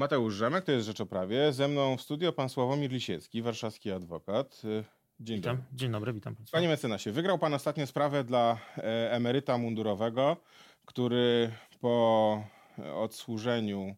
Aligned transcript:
Mateusz 0.00 0.34
Rzemek, 0.34 0.64
to 0.64 0.72
jest 0.72 0.86
Rzecz 0.86 1.00
o 1.00 1.06
Prawie. 1.06 1.52
Ze 1.52 1.68
mną 1.68 1.96
w 1.96 2.02
studio 2.02 2.32
pan 2.32 2.48
Sławomir 2.48 2.90
Lisiecki, 2.92 3.42
warszawski 3.42 3.90
adwokat. 3.90 4.62
Y, 4.64 4.84
Dzień 5.20 5.36
Witam. 5.36 5.56
dobry. 5.56 5.76
Dzień 5.76 5.92
dobry, 5.92 6.12
witam 6.12 6.36
Państwa. 6.36 6.56
Panie 6.58 6.68
mecenasie, 6.68 7.12
wygrał 7.12 7.38
pan 7.38 7.54
ostatnio 7.54 7.86
sprawę 7.86 8.24
dla 8.24 8.58
e, 8.76 9.12
emeryta 9.12 9.58
mundurowego, 9.58 10.36
który 10.84 11.52
po 11.80 12.44
e, 12.78 12.94
odsłużeniu 12.94 13.96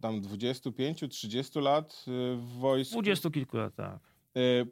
tam 0.00 0.22
25-30 0.22 1.62
lat 1.62 2.04
y, 2.08 2.36
w 2.36 2.46
wojsku, 2.58 2.92
Dwudziestu 2.92 3.30
kilku 3.30 3.56
lat, 3.56 3.74
tak. 3.74 3.98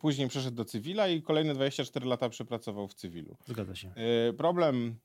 później 0.01 0.29
przeszedł 0.29 0.57
do 0.57 0.65
cywila 0.65 1.09
i 1.09 1.23
kolejne 1.23 1.55
24 1.55 2.07
lata 2.07 2.29
przepracował 2.29 2.89
w 2.89 2.95
cywilu. 2.95 3.37
Zgadza 3.47 3.75
się. 3.75 3.95
Problem 4.37 4.97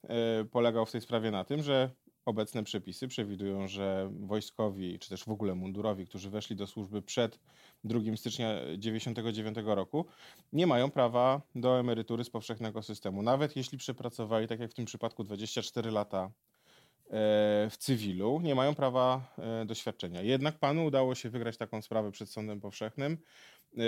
polegał 0.52 0.86
w 0.86 0.92
tej 0.92 1.02
sprawie 1.02 1.32
na 1.32 1.44
tym, 1.44 1.64
że 1.64 1.90
obecne 2.30 2.64
przepisy 2.64 3.08
przewidują, 3.08 3.68
że 3.68 4.10
wojskowi, 4.20 5.00
czy 5.00 5.10
też 5.10 5.24
w 5.24 5.30
ogóle 5.30 5.56
mundurowi, 5.56 6.06
którzy 6.06 6.30
weszli 6.30 6.56
do 6.56 6.68
służby 6.68 7.02
przed 7.02 7.40
2 7.84 8.00
stycznia 8.16 8.56
1999 8.56 9.58
roku, 9.66 10.06
nie 10.54 10.68
mają 10.68 10.92
prawa 10.92 11.42
do 11.56 11.80
emerytury 11.80 12.24
z 12.24 12.30
powszechnego 12.30 12.84
systemu. 12.84 13.22
Nawet 13.22 13.56
jeśli 13.56 13.78
przepracowali, 13.78 14.48
tak 14.48 14.60
jak 14.60 14.72
w 14.72 14.74
tym 14.74 14.86
przypadku, 14.86 15.24
24 15.24 15.92
lata 15.92 16.24
e, 16.26 16.32
w 17.70 17.78
cywilu, 17.78 18.42
nie 18.42 18.56
mają 18.56 18.76
prawa 18.76 19.34
e, 19.38 19.66
do 19.66 19.76
świadczenia. 19.76 20.22
Jednak 20.22 20.60
panu 20.60 20.86
udało 20.86 21.16
się 21.16 21.30
wygrać 21.30 21.58
taką 21.58 21.82
sprawę 21.82 22.12
przed 22.12 22.30
sądem 22.30 22.62
powszechnym. 22.62 23.18
E, 23.78 23.82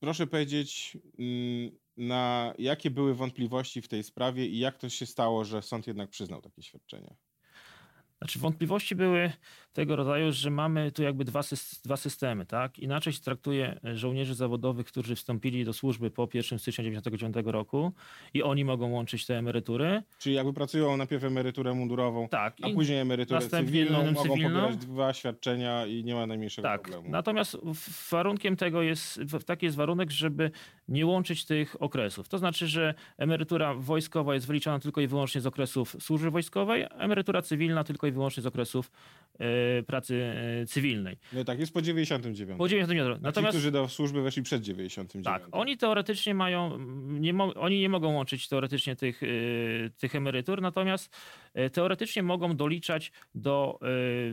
Proszę 0.00 0.26
powiedzieć, 0.26 0.98
mm, 1.18 1.70
na 1.96 2.54
jakie 2.58 2.90
były 2.90 3.14
wątpliwości 3.14 3.82
w 3.82 3.88
tej 3.88 4.02
sprawie 4.04 4.46
i 4.46 4.58
jak 4.58 4.78
to 4.78 4.88
się 4.88 5.06
stało, 5.06 5.44
że 5.44 5.62
sąd 5.62 5.86
jednak 5.86 6.10
przyznał 6.10 6.42
takie 6.42 6.62
świadczenie? 6.62 7.16
Znaczy 8.18 8.38
wątpliwości 8.38 8.94
były 8.94 9.32
tego 9.72 9.96
rodzaju, 9.96 10.32
że 10.32 10.50
mamy 10.50 10.92
tu 10.92 11.02
jakby 11.02 11.24
dwa, 11.24 11.40
dwa 11.84 11.96
systemy, 11.96 12.46
tak? 12.46 12.78
Inaczej 12.78 13.12
się 13.12 13.20
traktuje 13.20 13.80
żołnierzy 13.94 14.34
zawodowych, 14.34 14.86
którzy 14.86 15.14
wstąpili 15.16 15.64
do 15.64 15.72
służby 15.72 16.10
po 16.10 16.22
1 16.34 16.58
stycznia 16.58 16.84
1999 16.84 17.46
roku 17.52 17.92
i 18.34 18.42
oni 18.42 18.64
mogą 18.64 18.90
łączyć 18.90 19.26
te 19.26 19.38
emerytury. 19.38 20.02
Czyli 20.18 20.34
jakby 20.34 20.52
pracują 20.52 20.96
najpierw 20.96 21.24
emeryturę 21.24 21.74
mundurową, 21.74 22.28
Tak. 22.28 22.56
a 22.62 22.70
później 22.70 22.98
emeryturę 22.98 23.40
następnie 23.40 23.72
cywilną, 23.84 23.98
mogą 24.12 24.22
cywilną. 24.22 24.60
pobierać 24.60 24.76
dwa 24.76 25.12
świadczenia 25.12 25.86
i 25.86 26.04
nie 26.04 26.14
ma 26.14 26.26
najmniejszego 26.26 26.68
Tak, 26.68 26.82
problemu. 26.82 27.08
natomiast 27.10 27.56
warunkiem 28.10 28.56
tego 28.56 28.82
jest, 28.82 29.20
taki 29.46 29.66
jest 29.66 29.76
warunek, 29.76 30.10
żeby 30.10 30.50
nie 30.88 31.06
łączyć 31.06 31.44
tych 31.44 31.82
okresów. 31.82 32.28
To 32.28 32.38
znaczy, 32.38 32.66
że 32.66 32.94
emerytura 33.18 33.74
wojskowa 33.74 34.34
jest 34.34 34.46
wyliczana 34.46 34.78
tylko 34.78 35.00
i 35.00 35.06
wyłącznie 35.06 35.40
z 35.40 35.46
okresów 35.46 35.96
służby 36.00 36.30
wojskowej, 36.30 36.86
emerytura 36.98 37.42
cywilna 37.42 37.84
tylko 37.84 38.05
i 38.08 38.12
wyłącznie 38.12 38.42
z 38.42 38.46
okresów 38.46 38.90
e, 39.38 39.82
pracy 39.82 40.34
e, 40.62 40.66
cywilnej. 40.66 41.18
No 41.32 41.44
tak, 41.44 41.58
jest 41.58 41.72
po 41.72 41.82
99. 41.82 42.58
Po 42.58 42.68
99 42.68 43.22
Natomiast... 43.22 43.52
Ci, 43.52 43.58
którzy 43.58 43.70
do 43.70 43.88
służby 43.88 44.22
weszli 44.22 44.42
przed 44.42 44.62
99. 44.62 45.24
tak, 45.24 45.48
oni 45.52 45.76
teoretycznie 45.76 46.34
mają, 46.34 46.78
nie 47.06 47.32
mo, 47.32 47.54
oni 47.54 47.80
nie 47.80 47.88
mogą 47.88 48.14
łączyć 48.14 48.48
teoretycznie 48.48 48.96
tych, 48.96 49.22
e, 49.22 49.26
tych 49.98 50.14
emerytur, 50.14 50.62
natomiast 50.62 51.16
teoretycznie 51.72 52.22
mogą 52.22 52.56
doliczać 52.56 53.12
do 53.34 53.78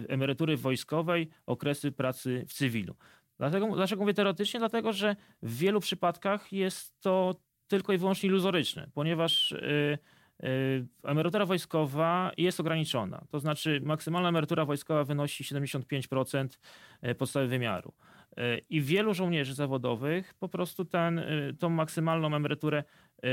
emerytury 0.07 0.57
wojskowej 0.57 1.29
okresy 1.45 1.91
pracy 1.91 2.45
w 2.47 2.53
cywilu. 2.53 2.95
Dlatego, 3.37 3.75
dlaczego 3.75 4.01
mówię 4.01 4.13
teoretycznie? 4.13 4.59
Dlatego, 4.59 4.93
że 4.93 5.15
w 5.41 5.57
wielu 5.57 5.79
przypadkach 5.79 6.53
jest 6.53 7.01
to 7.01 7.35
tylko 7.67 7.93
i 7.93 7.97
wyłącznie 7.97 8.27
iluzoryczne, 8.27 8.87
ponieważ 8.93 9.55
emerytura 11.03 11.45
wojskowa 11.45 12.31
jest 12.37 12.59
ograniczona. 12.59 13.23
To 13.31 13.39
znaczy 13.39 13.81
maksymalna 13.83 14.29
emerytura 14.29 14.65
wojskowa 14.65 15.03
wynosi 15.03 15.43
75% 15.43 16.47
podstawy 17.17 17.47
wymiaru. 17.47 17.93
E, 18.37 18.57
I 18.57 18.81
wielu 18.81 19.13
żołnierzy 19.13 19.53
zawodowych 19.53 20.33
po 20.33 20.49
prostu 20.49 20.85
ten, 20.85 21.21
tą 21.59 21.69
maksymalną 21.69 22.35
emeryturę 22.35 22.83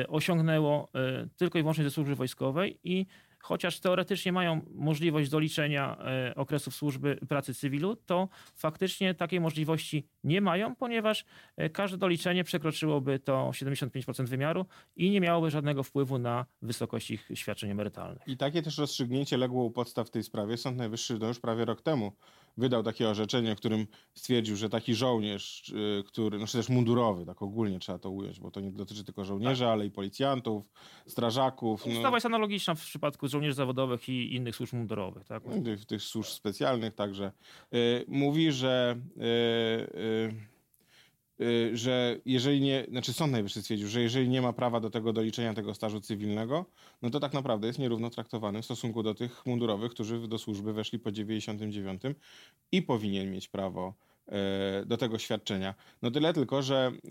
osiągnęło 0.09 0.89
tylko 1.37 1.59
i 1.59 1.63
wyłącznie 1.63 1.85
ze 1.85 1.91
służby 1.91 2.15
wojskowej 2.15 2.79
i 2.85 3.07
chociaż 3.43 3.81
teoretycznie 3.81 4.33
mają 4.33 4.61
możliwość 4.75 5.31
doliczenia 5.31 5.97
e, 5.99 6.35
okresów 6.35 6.75
służby 6.75 7.17
pracy 7.29 7.55
cywilu, 7.55 7.97
to 7.97 8.29
faktycznie 8.55 9.15
takiej 9.15 9.41
możliwości 9.41 10.07
nie 10.25 10.41
mają, 10.41 10.77
ponieważ 10.77 11.25
e, 11.57 11.71
każde 11.71 11.99
doliczenie 11.99 12.45
przekroczyłoby 12.45 13.19
to 13.19 13.51
75% 13.53 14.27
wymiaru 14.27 14.67
i 14.97 15.11
nie 15.11 15.21
miałoby 15.21 15.51
żadnego 15.51 15.83
wpływu 15.83 16.19
na 16.19 16.47
wysokość 16.63 17.11
ich 17.11 17.29
świadczeń 17.35 17.71
emerytalnych. 17.71 18.23
I 18.27 18.37
takie 18.37 18.63
też 18.63 18.79
rozstrzygnięcie 18.79 19.37
legło 19.37 19.65
u 19.65 19.71
podstaw 19.71 20.09
w 20.09 20.11
tej 20.11 20.23
sprawie. 20.23 20.57
Sąd 20.57 20.77
Najwyższy 20.77 21.19
no 21.19 21.29
już 21.29 21.41
prawie 21.41 21.65
rok 21.65 21.83
temu 21.83 22.13
wydał 22.57 22.83
takie 22.83 23.09
orzeczenie, 23.09 23.57
w 23.57 23.59
którym 23.59 23.87
stwierdził, 24.15 24.57
że 24.57 24.69
taki 24.69 24.95
żołnierz, 24.95 25.69
y, 25.69 26.05
który, 26.07 26.39
no 26.39 26.47
czy 26.47 26.59
też 26.59 26.69
mundurowy, 26.69 27.27
tak 27.27 27.43
ogólnie 27.43 27.79
trzeba 27.79 27.99
to 27.99 28.11
ująć, 28.11 28.41
bo 28.41 28.51
to 28.51 28.61
nie 28.61 28.73
dotyczy 28.73 29.05
tylko 29.05 29.25
żołnierzy, 29.25 29.67
ale 29.67 29.87
i 29.87 29.91
policjantów, 29.91 30.65
strażaków, 31.07 31.87
no, 31.87 31.93
Ustawa 31.93 32.17
jest 32.17 32.27
analogiczna 32.27 32.75
w 32.75 32.81
przypadku 32.81 33.29
żołnierzy 33.29 33.55
zawodowych 33.55 34.09
i 34.09 34.35
innych 34.35 34.57
służb 34.57 34.75
mundurowych. 34.75 35.25
Tak? 35.25 35.43
no, 35.47 35.63
tych, 35.63 35.85
tych 35.87 36.03
służb 36.03 36.29
specjalnych 36.29 36.95
także, 36.95 37.33
y, 37.75 38.05
mówi, 38.09 38.53
że 38.53 38.97
y, 39.17 39.21
y, 39.21 39.99
y, 39.99 40.60
że 41.73 42.21
jeżeli 42.25 42.61
nie, 42.61 42.87
znaczy 42.89 43.13
Sąd 43.13 43.33
Najwyższy 43.33 43.63
stwierdził, 43.63 43.89
że 43.89 44.01
jeżeli 44.01 44.29
nie 44.29 44.43
ma 44.43 44.53
prawa 44.53 44.81
do 44.81 44.91
tego 44.91 45.13
doliczenia 45.13 45.55
tego 45.55 45.75
stażu 45.75 46.01
cywilnego, 46.01 46.67
no 47.03 47.11
to 47.11 47.21
tak 47.21 47.33
naprawdę 47.33 47.67
jest 47.67 47.79
nierówno 47.79 48.11
traktowany 48.11 48.63
w 48.63 48.65
stosunku 48.65 49.03
do 49.03 49.15
tych 49.15 49.47
mundurowych, 49.47 49.93
którzy 49.93 50.29
do 50.29 50.39
służby 50.39 50.73
weszli 50.73 50.99
po 50.99 51.13
99 51.13 52.03
i 52.73 52.83
powinien 52.83 53.31
mieć 53.31 53.49
prawo 53.49 53.95
do 54.87 54.97
tego 54.97 55.19
świadczenia. 55.19 55.75
No 56.03 56.11
tyle 56.11 56.35
tylko, 56.35 56.63
że 56.63 56.93
e, 57.05 57.11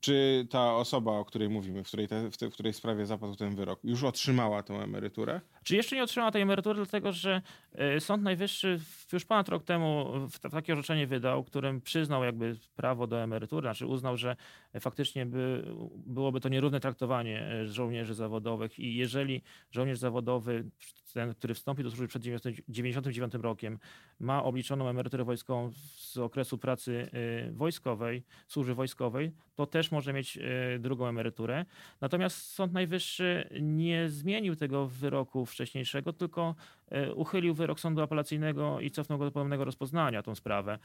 czy 0.00 0.46
ta 0.50 0.74
osoba, 0.74 1.12
o 1.12 1.24
której 1.24 1.48
mówimy, 1.48 1.84
w 1.84 1.86
której, 1.86 2.08
te, 2.08 2.30
w, 2.30 2.36
te, 2.36 2.50
w 2.50 2.52
której 2.52 2.72
sprawie 2.72 3.06
zapadł 3.06 3.36
ten 3.36 3.54
wyrok, 3.54 3.80
już 3.84 4.04
otrzymała 4.04 4.62
tą 4.62 4.80
emeryturę? 4.80 5.40
Czy 5.64 5.76
jeszcze 5.76 5.96
nie 5.96 6.02
otrzymała 6.02 6.30
tej 6.30 6.42
emerytury, 6.42 6.76
dlatego 6.76 7.12
że 7.12 7.42
e, 7.72 8.00
Sąd 8.00 8.22
Najwyższy 8.22 8.80
już 9.12 9.24
ponad 9.24 9.48
rok 9.48 9.64
temu 9.64 10.12
takie 10.50 10.72
orzeczenie 10.72 11.06
wydał, 11.06 11.44
którym 11.44 11.80
przyznał 11.80 12.24
jakby 12.24 12.56
prawo 12.76 13.06
do 13.06 13.22
emerytury, 13.22 13.64
znaczy 13.64 13.86
uznał, 13.86 14.16
że 14.16 14.36
faktycznie 14.80 15.26
by, 15.26 15.64
byłoby 16.06 16.40
to 16.40 16.48
nierówne 16.48 16.80
traktowanie 16.80 17.40
e, 17.40 17.66
żołnierzy 17.66 18.14
zawodowych 18.14 18.78
i 18.78 18.94
jeżeli 18.94 19.42
żołnierz 19.70 19.98
zawodowy, 19.98 20.64
ten, 21.12 21.34
który 21.34 21.54
wstąpi 21.54 21.82
do 21.82 21.90
służby 21.90 22.08
przed 22.08 22.22
1999 22.22 23.34
rokiem, 23.34 23.78
ma 24.20 24.44
obliczoną 24.44 24.88
emeryturę 24.88 25.24
wojskową 25.24 25.70
z 25.96 26.18
okresu 26.18 26.41
pracy 26.60 27.10
e, 27.48 27.52
wojskowej, 27.52 28.22
służby 28.48 28.74
wojskowej, 28.74 29.32
to 29.54 29.66
też 29.66 29.90
może 29.90 30.12
mieć 30.12 30.38
e, 30.38 30.78
drugą 30.78 31.06
emeryturę. 31.06 31.64
Natomiast 32.00 32.52
Sąd 32.52 32.72
Najwyższy 32.72 33.48
nie 33.60 34.08
zmienił 34.08 34.56
tego 34.56 34.86
wyroku 34.86 35.46
wcześniejszego, 35.46 36.12
tylko 36.12 36.54
e, 36.90 37.14
uchylił 37.14 37.54
wyrok 37.54 37.80
sądu 37.80 38.02
apelacyjnego 38.02 38.80
i 38.80 38.90
cofnął 38.90 39.18
go 39.18 39.24
do 39.24 39.30
ponownego 39.30 39.64
rozpoznania 39.64 40.22
tą 40.22 40.34
sprawę. 40.34 40.78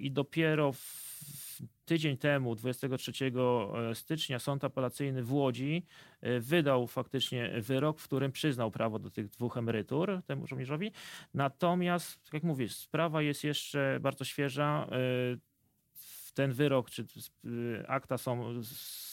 I 0.00 0.10
dopiero 0.10 0.72
w 0.72 1.41
tydzień 1.84 2.18
temu, 2.18 2.54
23 2.54 3.12
stycznia, 3.94 4.38
sąd 4.38 4.64
apelacyjny 4.64 5.22
w 5.22 5.32
Łodzi 5.32 5.86
e, 6.20 6.40
wydał 6.40 6.86
faktycznie 6.86 7.52
wyrok, 7.60 8.00
w 8.00 8.04
którym 8.04 8.32
przyznał 8.32 8.70
prawo 8.70 8.98
do 8.98 9.10
tych 9.10 9.28
dwóch 9.28 9.56
emerytur 9.56 10.22
temu 10.26 10.46
żołnierzowi. 10.46 10.92
Natomiast, 11.34 12.24
tak 12.24 12.34
jak 12.34 12.42
mówię, 12.42 12.68
sprawa 12.68 13.22
jest 13.22 13.44
jeszcze 13.44 13.98
bardzo 14.00 14.24
świeża. 14.24 14.86
E, 14.92 15.52
Ten 16.34 16.52
wyrok, 16.52 16.90
czy 16.90 17.04
e, 17.82 17.88
akta 17.90 18.18
są, 18.18 18.62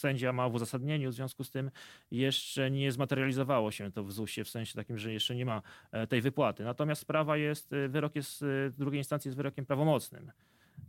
sędzia 0.00 0.32
ma 0.32 0.48
w 0.48 0.54
uzasadnieniu, 0.54 1.10
w 1.10 1.14
związku 1.14 1.44
z 1.44 1.50
tym 1.50 1.70
jeszcze 2.10 2.70
nie 2.70 2.92
zmaterializowało 2.92 3.70
się 3.70 3.92
to 3.92 4.04
w 4.04 4.12
ZUS-ie, 4.12 4.44
w 4.44 4.48
sensie 4.50 4.74
takim, 4.74 4.98
że 4.98 5.12
jeszcze 5.12 5.34
nie 5.34 5.44
ma 5.44 5.62
e, 5.92 6.06
tej 6.06 6.20
wypłaty. 6.20 6.64
Natomiast 6.64 7.02
sprawa 7.02 7.36
jest, 7.36 7.72
e, 7.72 7.88
wyrok 7.88 8.16
jest, 8.16 8.42
e, 8.42 8.46
w 8.70 8.74
drugiej 8.78 9.00
instancji 9.00 9.28
jest 9.28 9.36
wyrokiem 9.36 9.66
prawomocnym. 9.66 10.30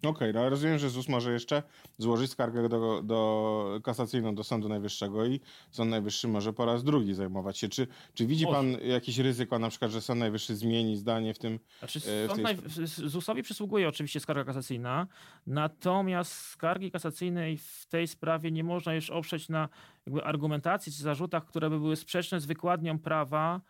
Okej, 0.04 0.34
no 0.34 0.40
ale 0.40 0.50
rozumiem, 0.50 0.80
że 0.80 0.90
ZUS 0.90 1.10
może 1.10 1.34
jeszcze 1.34 1.64
złożyć 1.98 2.32
skargę 2.32 2.70
do, 2.70 3.02
do 3.04 3.80
kasacyjną 3.84 4.36
do 4.36 4.44
Sądu 4.44 4.70
Najwyższego 4.70 5.26
i 5.26 5.40
Sąd 5.72 5.92
Najwyższy 5.92 6.28
może 6.28 6.54
po 6.54 6.66
raz 6.66 6.84
drugi 6.84 7.14
zajmować 7.14 7.58
się. 7.58 7.70
Czy, 7.70 7.88
czy 8.14 8.28
widzi 8.28 8.46
Może. 8.46 8.58
pan 8.58 8.72
jakieś 8.88 9.18
ryzyko, 9.18 9.60
na 9.60 9.70
przykład, 9.70 9.92
że 9.92 10.02
Sąd 10.02 10.20
Najwyższy 10.20 10.56
zmieni 10.56 10.98
zdanie 10.98 11.34
w 11.34 11.40
tym? 11.40 11.60
Znaczy, 11.80 12.00
w 12.00 12.04
sąd 12.04 12.36
tej 12.36 12.44
naj... 12.44 12.58
ZUS-owi 12.86 13.44
przysługuje 13.44 13.88
oczywiście 13.88 14.20
skarga 14.20 14.44
kasacyjna, 14.44 15.08
natomiast 15.48 16.32
skargi 16.32 16.92
kasacyjnej 16.92 17.58
w 17.58 17.86
tej 17.90 18.08
sprawie 18.08 18.52
nie 18.52 18.64
można 18.64 18.94
już 18.94 19.10
oprzeć 19.10 19.50
na 19.50 19.70
jakby 20.06 20.24
argumentacji 20.24 20.92
czy 20.92 21.04
zarzutach, 21.04 21.46
które 21.46 21.70
by 21.70 21.80
były 21.80 21.96
sprzeczne 21.96 22.40
z 22.40 22.46
wykładnią 22.46 23.00
prawa 23.00 23.62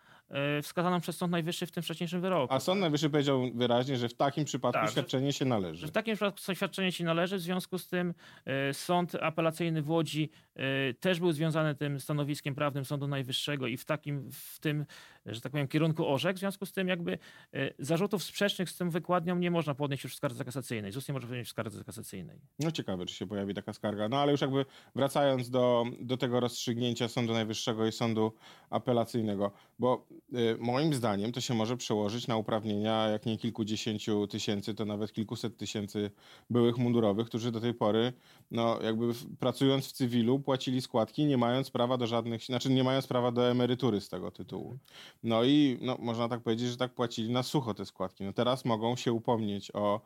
wskazaną 0.63 1.01
przez 1.01 1.18
Sąd 1.18 1.31
Najwyższy 1.31 1.66
w 1.66 1.72
tym 1.72 1.83
wcześniejszym 1.83 2.22
wyroku. 2.22 2.54
A 2.54 2.60
Sąd 2.60 2.81
Najwyższy 2.81 3.10
powiedział 3.10 3.51
wyraźnie, 3.54 3.98
że 3.98 4.10
w 4.10 4.13
takim 4.13 4.45
przypadku 4.45 4.81
Tak, 4.81 4.92
świadczenie 4.92 5.33
się 5.33 5.45
należy. 5.45 5.81
Że 5.81 5.88
w 5.88 5.92
takim 5.92 6.16
przypadku 6.16 6.56
świadczenie 6.56 6.92
ci 6.92 7.04
należy, 7.04 7.38
w 7.38 7.42
związku 7.42 7.78
z 7.78 7.88
tym 7.88 8.13
e, 8.45 8.74
sąd 8.74 9.16
apelacyjny 9.16 9.81
w 9.81 9.89
Łodzi 9.89 10.30
e, 10.56 10.94
też 10.94 11.19
był 11.19 11.31
związany 11.31 11.75
tym 11.75 12.00
stanowiskiem 12.00 12.56
prawnym 12.56 12.86
Sądu 12.86 13.07
Najwyższego 13.07 13.68
i 13.68 13.78
w 13.78 13.86
takim, 13.86 14.30
w 14.31 14.60
tym, 14.60 14.86
że 15.25 15.42
tak 15.42 15.51
powiem, 15.51 15.68
kierunku 15.68 16.07
orzekł. 16.07 16.38
W 16.38 16.39
związku 16.39 16.66
z 16.66 16.72
tym 16.72 16.88
jakby 16.88 17.18
e, 17.54 17.74
zarzutów 17.80 18.24
sprzecznych 18.24 18.69
z 18.69 18.78
tym 18.78 18.89
wykładnią 18.89 19.36
nie 19.36 19.51
można 19.51 19.75
podnieść 19.75 20.04
już 20.04 20.13
w 20.13 20.16
skardze 20.18 20.45
kasacyjnej. 20.45 20.92
ZUS 20.92 21.07
nie 21.07 21.13
może 21.13 21.28
podnieść 21.28 21.50
w 21.50 21.51
skardze 21.51 21.83
kasacyjnej. 21.83 22.39
No 22.60 22.72
ciekawe, 22.72 23.06
czy 23.06 23.16
się 23.16 23.28
pojawi 23.28 23.54
taka 23.54 23.74
skarga. 23.74 24.10
No 24.10 24.18
ale 24.18 24.31
już 24.31 24.42
jakby 24.42 24.66
wracając 24.95 25.50
do, 25.50 25.86
do 26.00 26.18
tego 26.18 26.39
rozstrzygnięcia 26.39 27.07
Sądu 27.07 27.33
Najwyższego 27.33 27.88
i 27.88 27.92
Sądu 27.92 28.33
Apelacyjnego, 28.69 29.51
bo 29.81 30.06
y, 30.33 30.57
moim 30.60 30.94
zdaniem 30.94 31.31
to 31.31 31.42
się 31.42 31.54
może 31.54 31.78
przełożyć 31.78 32.28
na 32.28 32.38
uprawnienia 32.38 33.07
jak 33.07 33.25
nie 33.25 33.38
kilkudziesięciu 33.38 34.28
tysięcy, 34.28 34.74
to 34.74 34.86
nawet 34.86 35.13
kilkuset 35.13 35.57
tysięcy 35.57 36.12
byłych 36.50 36.78
mundurowych, 36.78 37.28
którzy 37.28 37.51
do 37.51 37.60
tej 37.60 37.74
pory, 37.74 38.13
no 38.51 38.81
jakby 38.81 39.13
w, 39.13 39.38
pracując 39.38 39.88
w 39.88 39.92
cywilu, 39.92 40.39
płacili 40.39 40.81
składki, 40.81 41.25
nie 41.25 41.38
mając 41.38 41.72
prawa 41.72 41.98
do 41.98 42.07
żadnych, 42.07 42.44
znaczy 42.44 42.69
nie 42.69 42.83
mając 42.83 43.07
prawa 43.07 43.31
do 43.31 43.50
emerytury 43.50 44.01
z 44.01 44.10
tego 44.10 44.31
tytułu. 44.31 44.78
No 45.24 45.44
i 45.44 45.78
no, 45.81 45.98
można 46.00 46.30
tak 46.30 46.42
powiedzieć, 46.42 46.69
że 46.69 46.78
tak 46.78 46.94
płacili 46.94 47.30
na 47.30 47.44
sucho 47.44 47.74
te 47.74 47.86
składki. 47.86 48.24
No 48.24 48.33
teraz 48.33 48.66
mogą 48.66 48.95
się 48.95 49.13
upomnieć 49.13 49.72
o, 49.74 50.01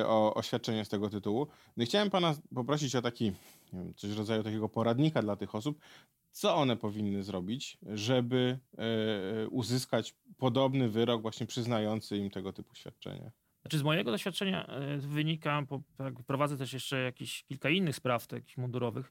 y, 0.00 0.06
o, 0.06 0.34
o 0.34 0.42
świadczenie 0.42 0.84
z 0.84 0.88
tego 0.88 1.10
tytułu. 1.10 1.46
No 1.76 1.82
i 1.82 1.86
chciałem 1.86 2.10
pana 2.10 2.34
poprosić 2.54 2.96
o 2.96 3.02
taki, 3.02 3.24
nie 3.72 3.78
wiem, 3.78 3.94
coś 3.94 4.10
w 4.10 4.18
rodzaju 4.18 4.42
takiego 4.42 4.68
poradnika 4.68 5.22
dla 5.22 5.36
tych 5.36 5.54
osób, 5.54 5.78
co 6.30 6.56
one 6.56 6.76
powinny 6.76 7.22
zrobić, 7.22 7.78
żeby 7.82 8.58
e, 8.78 9.48
uzyskać 9.48 10.14
podobny 10.36 10.88
wyrok 10.88 11.22
właśnie 11.22 11.46
przyznający 11.46 12.16
im 12.16 12.30
tego 12.30 12.52
typu 12.52 12.74
świadczenie. 12.74 13.30
Znaczy 13.62 13.78
z 13.78 13.82
mojego 13.82 14.10
doświadczenia 14.10 14.66
e, 14.66 14.98
wynika, 14.98 15.62
bo 15.62 15.82
tak 15.96 16.14
prowadzę 16.26 16.56
też 16.56 16.72
jeszcze 16.72 17.02
jakieś 17.02 17.44
kilka 17.44 17.70
innych 17.70 17.96
spraw 17.96 18.26
takich 18.26 18.58
mundurowych, 18.58 19.10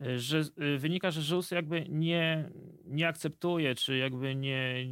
e, 0.00 0.18
że 0.18 0.44
wynika, 0.78 1.10
że 1.10 1.22
ZUS 1.22 1.50
jakby 1.50 1.86
nie, 1.88 2.50
nie 2.84 3.08
akceptuje, 3.08 3.74
czy 3.74 3.96
jakby 3.96 4.34
nie, 4.34 4.86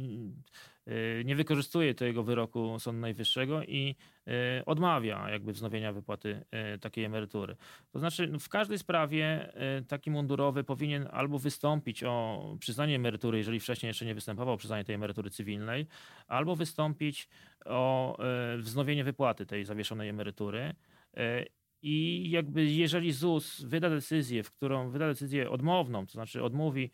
nie 1.25 1.35
wykorzystuje 1.35 1.93
tego 1.93 2.23
wyroku 2.23 2.79
Sądu 2.79 3.01
Najwyższego 3.01 3.63
i 3.63 3.95
e, 4.27 4.65
odmawia 4.65 5.29
jakby 5.29 5.53
wznowienia 5.53 5.93
wypłaty 5.93 6.45
e, 6.51 6.77
takiej 6.77 7.03
emerytury. 7.03 7.55
To 7.91 7.99
znaczy 7.99 8.27
no, 8.27 8.39
w 8.39 8.49
każdej 8.49 8.77
sprawie 8.77 9.53
taki 9.87 10.11
mundurowy 10.11 10.63
powinien 10.63 11.07
albo 11.11 11.39
wystąpić 11.39 12.03
o 12.03 12.43
przyznanie 12.59 12.95
emerytury, 12.95 13.37
jeżeli 13.37 13.59
wcześniej 13.59 13.87
jeszcze 13.87 14.05
nie 14.05 14.15
występował 14.15 14.53
o 14.53 14.57
przyznanie 14.57 14.83
tej 14.83 14.95
emerytury 14.95 15.29
cywilnej, 15.29 15.87
albo 16.27 16.55
wystąpić 16.55 17.29
o 17.65 18.17
wznowienie 18.57 19.03
wypłaty 19.03 19.45
tej 19.45 19.65
zawieszonej 19.65 20.09
emerytury. 20.09 20.75
I 21.81 22.29
jakby 22.29 22.65
jeżeli 22.65 23.11
ZUS 23.11 23.61
wyda 23.61 23.89
decyzję, 23.89 24.43
w 24.43 24.51
którą 24.51 24.89
wyda 24.89 25.07
decyzję 25.07 25.49
odmowną, 25.49 26.05
to 26.05 26.11
znaczy 26.11 26.43
odmówi, 26.43 26.91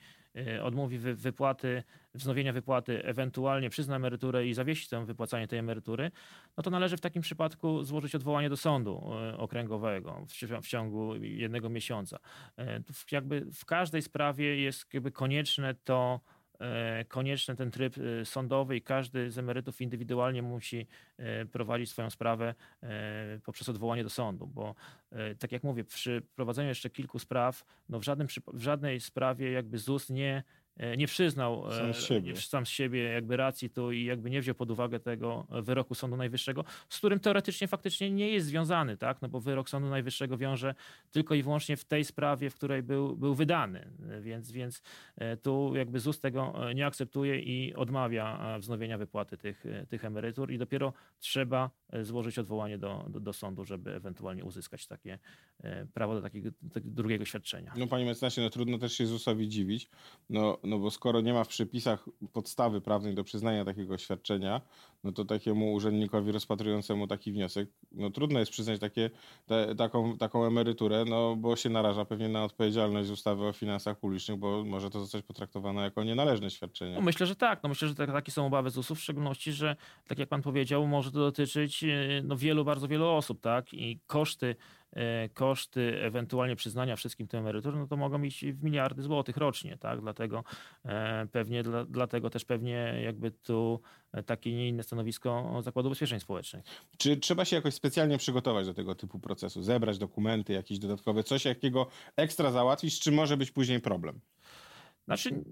odmówi 0.64 0.98
wy- 0.98 1.16
wypłaty, 1.16 1.84
wznowienia 2.14 2.54
wypłaty, 2.54 3.04
ewentualnie 3.06 3.70
przyzna 3.70 3.96
emeryturę 3.96 4.48
i 4.48 4.54
zawiesi 4.54 4.90
tę 4.90 5.06
wypłacanie 5.06 5.48
tej 5.48 5.60
emerytury, 5.60 6.12
no 6.58 6.64
to 6.64 6.70
należy 6.70 6.98
w 6.98 7.02
takim 7.02 7.22
przypadku 7.22 7.84
złożyć 7.84 8.16
odwołanie 8.16 8.50
do 8.50 8.58
sądu 8.58 9.04
e, 9.14 9.38
okręgowego 9.38 10.26
w, 10.30 10.34
ci- 10.34 10.48
w 10.62 10.68
ciągu 10.68 11.16
jednego 11.16 11.70
miesiąca. 11.70 12.20
E, 12.58 12.84
Jakby 13.12 13.46
w 13.54 13.66
każdej 13.66 14.02
sprawie 14.02 14.62
jest 14.62 14.94
jakby 14.94 15.12
konieczne 15.12 15.76
to 15.84 16.20
e, 16.30 16.33
konieczny 17.08 17.56
ten 17.56 17.72
tryb 17.72 17.96
e, 17.98 18.26
sądowy 18.26 18.76
i 18.76 18.82
każdy 18.82 19.32
z 19.32 19.38
emerytów 19.38 19.82
indywidualnie 19.82 20.42
musi 20.42 20.88
e, 21.18 21.46
prowadzić 21.46 21.90
swoją 21.90 22.10
sprawę 22.10 22.56
e, 22.84 23.40
poprzez 23.44 23.70
odwołanie 23.70 24.04
do 24.04 24.10
sądu, 24.10 24.48
bo 24.48 24.76
e, 25.12 25.36
tak 25.36 25.52
jak 25.52 25.64
mówię, 25.64 25.84
przy 25.84 26.22
prowadzeniu 26.36 26.70
jeszcze 26.70 26.90
kilku 26.90 27.20
spraw, 27.20 27.66
no 27.90 28.00
w, 28.00 28.04
żadnym, 28.04 28.28
w 28.54 28.62
żadnej 28.62 29.00
sprawie 29.00 29.52
jakby 29.52 29.78
ZUS 29.78 30.10
nie, 30.10 30.38
e, 30.38 30.44
nie 30.98 31.08
przyznał 31.08 31.68
e, 31.68 31.78
Sam 31.78 31.94
z 31.94 32.06
siebie. 32.06 32.36
sam 32.36 32.66
z 32.66 32.70
siebie 32.70 33.04
jakby 33.04 33.38
racji 33.38 33.70
tu 33.70 33.92
i 33.92 34.06
jakby 34.06 34.30
nie 34.30 34.42
wziął 34.42 34.56
pod 34.56 34.72
uwagę 34.72 35.00
tego 35.00 35.48
wyroku 35.50 35.96
Sądu 35.96 36.18
Najwyższego, 36.18 36.64
z 36.90 36.98
którym 36.98 37.20
teoretycznie 37.20 37.68
faktycznie 37.68 38.12
nie 38.12 38.30
jest 38.30 38.48
związany, 38.48 38.98
tak? 38.98 39.22
No 39.22 39.30
bo 39.30 39.40
wyrok 39.40 39.70
Sądu 39.70 39.90
Najwyższego 39.90 40.38
wiąże 40.38 40.76
tylko 41.12 41.36
i 41.36 41.44
wyłącznie 41.44 41.78
w 41.78 41.86
tej 41.86 42.06
sprawie, 42.06 42.50
w 42.50 42.56
której 42.56 42.84
był, 42.84 43.16
był 43.16 43.36
wydany, 43.36 43.88
więc, 44.22 44.52
więc 44.52 44.82
e, 45.16 45.38
tu 45.38 45.76
jakby 45.76 46.00
ZUS 46.00 46.20
tego 46.20 46.70
e, 46.70 46.76
nie 46.76 46.86
akceptuje 46.86 47.40
i 47.40 47.74
odmawia 47.76 48.56
e, 48.56 48.60
wznowienia 48.60 48.98
wypłaty 48.98 49.38
tych, 49.38 49.66
e, 49.66 49.86
tych 49.86 50.06
emerytur 50.06 50.52
i 50.52 50.58
dopiero 50.58 50.94
trzeba 51.20 51.70
e, 51.90 52.04
złożyć 52.06 52.40
odwołanie 52.40 52.78
do, 52.78 53.06
do, 53.10 53.20
do 53.20 53.34
sądu, 53.34 53.66
żeby 53.66 53.96
ewentualnie 53.96 54.44
uzyskać 54.44 54.88
takie 54.88 55.20
e, 55.64 55.86
prawo 55.86 56.14
do 56.14 56.22
takiego, 56.22 56.50
takiego 56.74 56.96
drugiego 56.96 57.26
świadczenia. 57.26 57.74
No 57.78 57.88
panie 57.88 58.06
mecenasie, 58.06 58.42
no 58.42 58.50
trudno 58.50 58.78
też 58.78 58.94
się 58.94 59.06
ZUS-owi 59.06 59.50
dziwić, 59.50 59.90
no, 60.30 60.58
no 60.64 60.80
bo 60.80 60.92
skoro 60.92 61.22
nie 61.22 61.34
ma 61.34 61.44
w 61.44 61.48
przepisach 61.48 62.06
podstawy 62.34 62.82
prawnej 62.82 63.16
do 63.16 63.24
przyznania 63.24 63.66
takiego 63.66 63.98
świadczenia, 63.98 64.62
no 65.04 65.12
to 65.12 65.26
takiemu 65.26 65.74
urzędnikowi 65.74 66.32
rozpatrującemu 66.32 67.08
taki 67.08 67.32
wniosek, 67.32 67.70
no 67.92 68.10
trudno 68.10 68.40
jest 68.40 68.52
przyznać 68.52 68.80
takie, 68.80 69.10
te, 69.46 69.76
taką, 69.76 70.18
taką 70.18 70.46
emeryturę, 70.46 71.06
no 71.06 71.36
bo 71.36 71.56
się 71.56 71.70
naraża 71.70 72.06
pewnie 72.06 72.30
na 72.30 72.44
odpowiedzialność 72.44 73.08
z 73.08 73.12
ustawy 73.12 73.48
o 73.48 73.54
finansach 73.54 74.00
publicznych, 74.00 74.38
bo 74.38 74.64
może 74.64 74.90
to 74.90 75.00
zostać 75.00 75.26
potraktowane 75.26 75.82
jako 75.82 76.04
nienależne 76.04 76.50
świadczenie. 76.50 76.96
No 76.96 77.02
myślę, 77.02 77.28
że 77.28 77.36
tak. 77.36 77.64
No 77.64 77.70
myślę, 77.70 77.88
że 77.88 77.96
tak, 77.96 78.12
takie 78.12 78.32
są 78.32 78.46
obawy 78.46 78.70
ZUS-u, 78.70 78.96
w 78.96 79.00
szczególności, 79.00 79.52
że 79.52 79.76
tak 80.08 80.20
jak 80.20 80.30
pan 80.30 80.42
powiedział, 80.42 80.88
może 80.88 81.12
to 81.12 81.20
dotyczyć 81.20 81.84
e, 81.84 82.22
no, 82.24 82.38
wielu, 82.38 82.66
bardzo 82.66 82.88
wielu 82.88 83.08
osób, 83.08 83.42
tak? 83.42 83.74
I 83.74 84.00
koszty, 84.08 84.56
koszty 85.34 86.02
ewentualnie 86.02 86.56
przyznania 86.56 86.96
wszystkim 86.96 87.28
tym 87.28 87.40
emerytur, 87.40 87.76
no 87.76 87.88
to 87.88 87.98
mogą 87.98 88.24
iść 88.24 88.46
w 88.46 88.64
miliardy 88.64 89.02
złotych 89.02 89.38
rocznie, 89.38 89.78
tak? 89.78 90.02
Dlatego 90.02 90.44
e, 90.86 91.28
pewnie, 91.32 91.64
dla, 91.64 91.86
dlatego 91.86 92.30
też 92.30 92.46
pewnie 92.46 93.02
jakby 93.04 93.32
tu 93.32 93.82
e, 94.12 94.24
takie 94.24 94.54
nie 94.54 94.70
inne 94.70 94.84
stanowisko 94.84 95.60
Zakładu 95.62 95.90
Ubezpieczeń 95.90 96.20
Społecznych. 96.20 96.66
Czy 96.98 97.18
trzeba 97.18 97.46
się 97.46 97.56
jakoś 97.56 97.74
specjalnie 97.74 98.18
przygotować 98.18 98.66
do 98.66 98.74
tego 98.74 98.96
typu 98.96 99.20
procesu? 99.20 99.64
Zebrać 99.64 99.98
dokumenty 99.98 100.54
jakieś 100.54 100.80
dodatkowe, 100.80 101.24
coś 101.24 101.46
jakiego 101.46 101.88
ekstra 102.16 102.52
załatwić, 102.52 103.00
czy 103.00 103.12
może 103.12 103.38
być 103.38 103.52
później 103.52 103.80
problem? 103.80 104.20
Znaczy, 105.06 105.44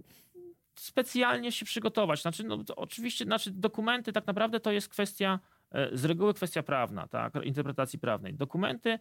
specjalnie 0.75 1.51
się 1.51 1.65
przygotować. 1.65 2.21
Znaczy, 2.21 2.43
no, 2.43 2.63
to 2.63 2.75
oczywiście, 2.75 3.25
znaczy 3.25 3.51
dokumenty 3.51 4.13
tak 4.13 4.27
naprawdę 4.27 4.59
to 4.59 4.71
jest 4.71 4.89
kwestia, 4.89 5.39
e, 5.71 5.97
z 5.97 6.05
reguły 6.05 6.33
kwestia 6.33 6.63
prawna, 6.63 7.07
tak, 7.07 7.33
interpretacji 7.43 7.99
prawnej. 7.99 8.33
Dokumenty 8.33 8.89
e, 8.89 8.99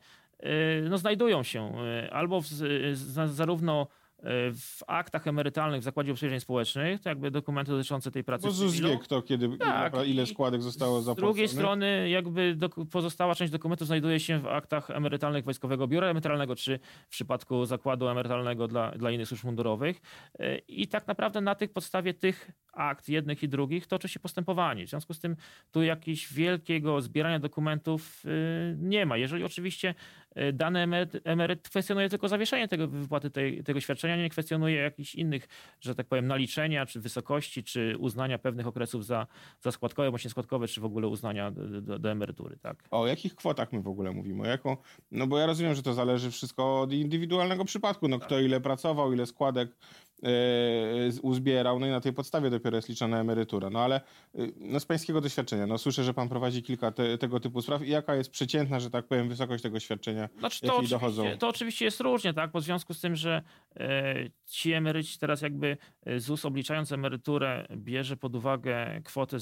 no, 0.90 0.98
znajdują 0.98 1.42
się 1.42 1.72
e, 1.78 2.12
albo 2.12 2.40
w, 2.40 2.46
z, 2.46 2.98
z, 2.98 3.30
zarówno 3.30 3.86
e, 4.18 4.22
w 4.52 4.78
aktach 4.86 5.26
emerytalnych 5.26 5.80
w 5.80 5.84
Zakładzie 5.84 6.10
Ubezpieczeń 6.12 6.40
Społecznych, 6.40 7.00
to 7.00 7.08
jakby 7.08 7.30
dokumenty 7.30 7.72
dotyczące 7.72 8.10
tej 8.10 8.24
pracy 8.24 8.46
Bo 8.46 8.52
ZUS 8.52 8.72
cywilu. 8.72 8.88
wie, 8.90 8.98
kto 8.98 9.22
kiedy, 9.22 9.58
Tak, 9.58 9.92
ile, 10.06 10.26
składek 10.26 10.62
zostało 10.62 11.00
Z 11.00 11.04
zapłacone. 11.04 11.26
drugiej 11.26 11.48
strony, 11.48 12.08
jakby 12.10 12.54
doku- 12.56 12.86
pozostała 12.86 13.34
część 13.34 13.52
dokumentów 13.52 13.86
znajduje 13.86 14.20
się 14.20 14.38
w 14.38 14.46
aktach 14.46 14.90
emerytalnych 14.90 15.44
Wojskowego 15.44 15.86
Biura 15.88 16.06
Emerytalnego, 16.06 16.56
czy 16.56 16.78
w 17.06 17.10
przypadku 17.10 17.64
zakładu 17.64 18.08
emerytalnego 18.08 18.68
dla, 18.68 18.90
dla 18.90 19.10
innych 19.10 19.28
służb 19.28 19.44
mundurowych. 19.44 20.00
I 20.68 20.88
tak 20.88 21.06
naprawdę 21.06 21.40
na 21.40 21.54
tych 21.54 21.72
podstawie 21.72 22.14
tych 22.14 22.50
akt, 22.72 23.08
jednych 23.08 23.42
i 23.42 23.48
drugich, 23.48 23.86
toczy 23.86 24.08
się 24.08 24.20
postępowanie. 24.20 24.86
W 24.86 24.90
związku 24.90 25.14
z 25.14 25.20
tym 25.20 25.36
tu 25.70 25.82
jakiegoś 25.82 26.32
wielkiego 26.32 27.00
zbierania 27.00 27.38
dokumentów 27.38 28.22
y, 28.26 28.76
nie 28.78 29.06
ma. 29.06 29.16
Jeżeli 29.16 29.44
oczywiście 29.44 29.88
y, 29.90 30.29
dany 30.52 30.80
emeryt, 30.80 31.12
emeryt 31.24 31.68
kwestionuje 31.68 32.08
tylko 32.08 32.28
zawieszenie 32.28 32.68
tego 32.68 32.88
wypłaty 32.88 33.30
tej, 33.30 33.64
tego 33.64 33.80
świadczenia, 33.80 34.16
nie 34.16 34.30
kwestionuje 34.30 34.76
jakichś 34.76 35.14
innych, 35.14 35.48
że 35.80 35.94
tak 35.94 36.06
powiem, 36.06 36.26
naliczenia, 36.26 36.86
czy 36.86 37.00
wysokości, 37.00 37.64
czy 37.64 37.96
uznania 37.98 38.38
pewnych 38.38 38.66
okresów 38.66 39.06
za, 39.06 39.26
za 39.60 39.72
składkowe, 39.72 40.10
bądź 40.10 40.24
nieskładkowe, 40.24 40.68
czy 40.68 40.80
w 40.80 40.84
ogóle 40.84 41.08
uznania 41.08 41.50
do, 41.50 41.80
do, 41.80 41.98
do 41.98 42.10
emerytury. 42.10 42.56
Tak. 42.62 42.84
O 42.90 43.06
jakich 43.06 43.34
kwotach 43.34 43.72
my 43.72 43.82
w 43.82 43.88
ogóle 43.88 44.12
mówimy? 44.12 44.42
O 44.42 44.46
jaką? 44.46 44.76
No 45.10 45.26
bo 45.26 45.38
ja 45.38 45.46
rozumiem, 45.46 45.74
że 45.74 45.82
to 45.82 45.94
zależy 45.94 46.30
wszystko 46.30 46.80
od 46.80 46.92
indywidualnego 46.92 47.64
przypadku. 47.64 48.08
No 48.08 48.18
kto 48.18 48.40
ile 48.40 48.60
pracował, 48.60 49.12
ile 49.12 49.26
składek 49.26 49.70
e, 49.70 49.74
uzbierał, 51.22 51.78
no 51.78 51.86
i 51.86 51.90
na 51.90 52.00
tej 52.00 52.12
podstawie 52.12 52.50
dopiero 52.50 52.76
jest 52.76 52.88
liczona 52.88 53.20
emerytura. 53.20 53.70
No 53.70 53.80
ale 53.80 53.96
e, 54.34 54.46
no 54.56 54.80
z 54.80 54.86
pańskiego 54.86 55.20
doświadczenia, 55.20 55.66
no 55.66 55.78
słyszę, 55.78 56.04
że 56.04 56.14
pan 56.14 56.28
prowadzi 56.28 56.62
kilka 56.62 56.90
te, 56.92 57.18
tego 57.18 57.40
typu 57.40 57.62
spraw 57.62 57.82
i 57.82 57.90
jaka 57.90 58.14
jest 58.14 58.30
przeciętna, 58.30 58.80
że 58.80 58.90
tak 58.90 59.06
powiem, 59.06 59.28
wysokość 59.28 59.62
tego 59.62 59.80
świadczenia? 59.80 60.28
Znaczy, 60.38 60.60
to, 60.60 60.82
dochodzą? 60.90 61.24
to 61.38 61.48
oczywiście 61.48 61.84
jest 61.84 62.00
różnie, 62.00 62.34
tak? 62.34 62.50
Bo 62.50 62.60
w 62.60 62.64
związku 62.64 62.94
z 62.94 63.00
tym, 63.00 63.16
że 63.16 63.42
e, 63.76 64.14
ci 64.46 64.72
emeryci 64.72 65.18
teraz 65.18 65.42
jakby 65.42 65.76
e, 66.06 66.20
ZUS 66.20 66.44
obliczając 66.44 66.92
emeryturę 66.92 67.66
bierze 67.76 68.16
pod 68.16 68.36
uwagę 68.36 69.00
kwotę 69.04 69.38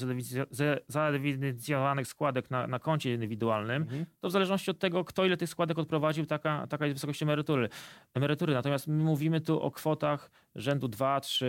zadewizyjnowanych 0.88 2.06
składek 2.08 2.50
na, 2.50 2.66
na 2.66 2.78
koncie 2.78 3.14
indywidualnym, 3.14 3.82
Mhm. 3.82 4.06
to 4.20 4.28
w 4.28 4.32
zależności 4.32 4.70
od 4.70 4.78
tego, 4.78 5.04
kto 5.04 5.24
ile 5.24 5.36
tych 5.36 5.48
składek 5.48 5.78
odprowadził, 5.78 6.26
taka, 6.26 6.66
taka 6.66 6.86
jest 6.86 6.96
wysokość 6.96 7.22
emerytury. 7.22 7.68
emerytury. 8.14 8.54
Natomiast 8.54 8.86
my 8.86 9.04
mówimy 9.04 9.40
tu 9.40 9.60
o 9.60 9.70
kwotach 9.70 10.30
rzędu 10.58 10.88
2-3, 10.88 11.46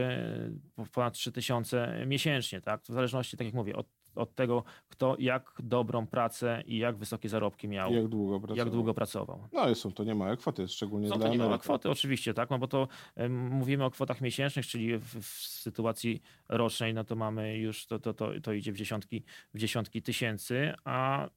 ponad 0.94 1.14
3 1.14 1.32
tysiące 1.32 2.04
miesięcznie, 2.08 2.62
tak? 2.62 2.82
W 2.82 2.88
zależności, 2.88 3.38
tak 3.38 3.46
jak 3.46 3.54
mówię, 3.54 3.76
od, 3.76 3.88
od 4.16 4.36
tego, 4.36 4.64
kto 4.90 5.16
jak 5.20 5.54
dobrą 5.60 6.08
pracę 6.08 6.64
i 6.66 6.78
jak 6.78 6.98
wysokie 6.98 7.30
zarobki 7.30 7.68
miał. 7.68 7.94
Jak 7.94 8.08
długo 8.08 8.40
pracował. 8.40 8.58
Jak 8.66 8.70
długo 8.74 8.94
pracował. 8.94 9.48
No 9.54 9.60
ale 9.62 9.76
są 9.76 9.92
to 9.92 10.04
niemałe 10.04 10.38
kwoty, 10.38 10.68
szczególnie 10.68 11.10
Są 11.10 11.16
dla 11.16 11.26
to 11.26 11.32
niemałe 11.32 11.48
emerytów. 11.48 11.64
kwoty 11.64 11.90
oczywiście, 11.90 12.34
tak, 12.34 12.50
no 12.50 12.60
bo 12.60 12.68
to 12.68 12.88
mówimy 13.30 13.86
o 13.86 13.92
kwotach 13.92 14.22
miesięcznych, 14.22 14.68
czyli 14.68 14.98
w, 14.98 15.20
w 15.22 15.34
sytuacji 15.48 16.22
rocznej, 16.50 16.94
no 16.94 17.04
to 17.04 17.16
mamy 17.16 17.58
już, 17.58 17.86
to, 17.86 18.00
to, 18.00 18.14
to, 18.14 18.30
to 18.44 18.54
idzie 18.54 18.72
w 18.72 18.78
dziesiątki, 18.78 19.24
w 19.54 19.60
dziesiątki 19.60 20.02
tysięcy, 20.02 20.74
a 20.84 21.30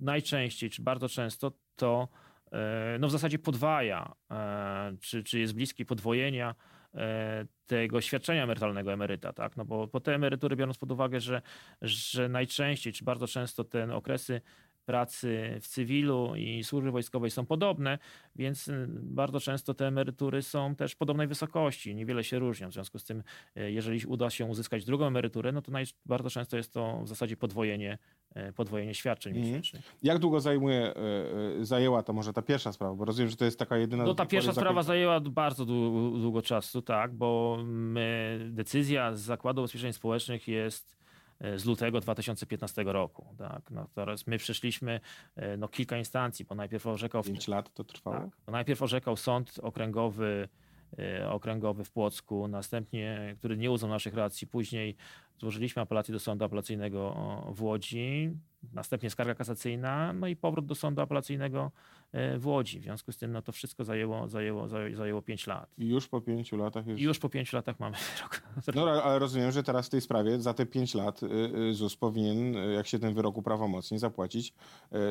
najczęściej, 0.00 0.70
czy 0.70 0.82
bardzo 0.82 1.08
często 1.08 1.52
to 1.76 2.08
e, 2.52 2.96
no 3.00 3.08
w 3.08 3.10
zasadzie 3.10 3.38
podwaja, 3.38 4.12
e, 4.30 4.96
czy, 5.00 5.24
czy 5.24 5.38
jest 5.38 5.54
bliski 5.54 5.86
podwojenia 5.86 6.54
tego 7.66 8.00
świadczenia 8.00 8.42
emerytalnego 8.42 8.92
emeryta, 8.92 9.32
tak? 9.32 9.56
No 9.56 9.64
bo, 9.64 9.86
bo 9.86 10.00
te 10.00 10.14
emerytury, 10.14 10.56
biorąc 10.56 10.78
pod 10.78 10.92
uwagę, 10.92 11.20
że, 11.20 11.42
że 11.82 12.28
najczęściej, 12.28 12.92
czy 12.92 13.04
bardzo 13.04 13.26
często 13.26 13.64
te 13.64 13.94
okresy 13.94 14.40
pracy 14.88 15.58
w 15.60 15.68
cywilu 15.68 16.32
i 16.36 16.64
służby 16.64 16.90
wojskowej 16.90 17.30
są 17.30 17.46
podobne, 17.46 17.98
więc 18.36 18.68
y, 18.68 18.86
bardzo 18.90 19.40
często 19.40 19.74
te 19.74 19.86
emerytury 19.86 20.42
są 20.42 20.74
też 20.74 20.94
podobnej 20.94 21.26
wysokości, 21.26 21.94
niewiele 21.94 22.24
się 22.24 22.38
różnią. 22.38 22.68
W 22.70 22.72
związku 22.72 22.98
z 22.98 23.04
tym, 23.04 23.22
y, 23.56 23.72
jeżeli 23.72 24.06
uda 24.06 24.30
się 24.30 24.44
uzyskać 24.44 24.84
drugą 24.84 25.06
emeryturę, 25.06 25.52
no 25.52 25.62
to 25.62 25.72
naj, 25.72 25.84
bardzo 26.06 26.30
często 26.30 26.56
jest 26.56 26.72
to 26.72 27.00
w 27.04 27.08
zasadzie 27.08 27.36
podwojenie, 27.36 27.98
y, 28.36 28.52
podwojenie 28.52 28.94
świadczeń 28.94 29.32
Mhm. 29.32 29.46
miesięcznych. 29.46 29.96
Jak 30.02 30.18
długo 30.18 30.40
zajmuje, 30.40 30.94
zajęła 31.60 32.02
to 32.02 32.12
może 32.12 32.32
ta 32.32 32.42
pierwsza 32.42 32.72
sprawa? 32.72 32.94
Bo 32.94 33.04
rozumiem, 33.04 33.30
że 33.30 33.36
to 33.36 33.44
jest 33.44 33.58
taka 33.58 33.76
jedyna... 33.76 34.04
No 34.04 34.14
ta 34.14 34.26
pierwsza 34.26 34.52
sprawa 34.52 34.82
zajęła 34.82 35.20
bardzo 35.20 35.64
długo, 35.64 36.18
długo 36.18 36.42
czasu, 36.42 36.82
tak, 36.82 37.14
bo 37.14 37.58
my, 37.64 38.38
decyzja 38.50 39.14
z 39.14 39.20
Zakładu 39.20 39.60
Ubezpieczeń 39.60 39.92
Społecznych 39.92 40.48
jest 40.48 40.98
z 41.56 41.64
lutego 41.64 42.00
2015 42.00 42.82
roku. 42.82 43.26
Tak? 43.38 43.70
No, 43.70 43.88
teraz 43.94 44.26
my 44.26 44.38
przeszliśmy 44.38 45.00
e, 45.36 45.56
no, 45.56 45.68
kilka 45.68 45.98
instancji, 45.98 46.44
bo 46.44 46.54
najpierw 46.54 46.86
orzekał 46.86 47.22
Pięć 47.22 47.48
lat 47.48 47.74
to 47.74 47.84
trwało? 47.84 48.16
Tak. 48.16 48.30
Bo 48.46 48.52
najpierw 48.52 48.82
orzekał 48.82 49.16
sąd 49.16 49.58
okręgowy, 49.62 50.48
e, 50.98 51.30
okręgowy 51.30 51.84
w 51.84 51.90
Płocku, 51.90 52.48
następnie, 52.48 53.36
który 53.38 53.56
nie 53.56 53.70
uznał 53.70 53.90
naszych 53.90 54.14
racji. 54.14 54.46
Później 54.46 54.96
złożyliśmy 55.40 55.82
apelację 55.82 56.12
do 56.12 56.20
sądu 56.20 56.44
apelacyjnego 56.44 57.14
w 57.54 57.62
Łodzi, 57.62 58.30
następnie 58.72 59.10
skarga 59.10 59.34
kasacyjna, 59.34 60.12
no 60.12 60.26
i 60.26 60.36
powrót 60.36 60.66
do 60.66 60.74
sądu 60.74 61.02
apelacyjnego 61.02 61.70
e, 62.12 62.38
w 62.38 62.46
Łodzi. 62.46 62.80
W 62.80 62.82
związku 62.82 63.12
z 63.12 63.18
tym 63.18 63.32
no, 63.32 63.42
to 63.42 63.52
wszystko 63.52 63.84
zajęło, 63.84 64.28
zajęło, 64.28 64.68
zajęło, 64.68 64.96
zajęło 64.96 65.22
5 65.22 65.46
lat. 65.46 65.70
I 65.78 65.88
już 65.88 66.08
po 66.08 66.20
pięciu 66.20 66.56
latach 66.56 66.86
jest... 66.86 67.00
I 67.00 67.04
już 67.04 67.18
po 67.18 67.28
5 67.28 67.52
latach 67.52 67.80
mamy 67.80 67.96
wyrok. 68.16 68.42
No 68.74 68.90
ale- 68.90 69.18
rozumiem, 69.18 69.52
że 69.52 69.62
teraz 69.62 69.86
w 69.86 69.90
tej 69.90 70.00
sprawie 70.00 70.40
za 70.40 70.54
te 70.54 70.66
pięć 70.66 70.94
lat 70.94 71.22
y, 71.22 71.26
y, 71.70 71.74
ZUS 71.74 71.96
powinien, 71.96 72.56
y, 72.56 72.72
jak 72.72 72.86
się 72.86 72.98
ten 72.98 73.14
wyrok 73.14 73.36
uprawomocni, 73.38 73.98
zapłacić 73.98 74.54